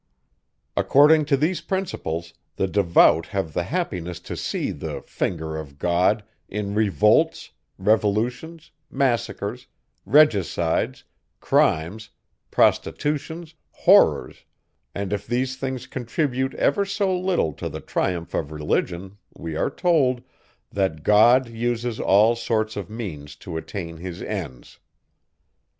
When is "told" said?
19.69-20.23